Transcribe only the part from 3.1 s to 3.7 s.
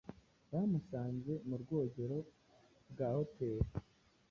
Hotel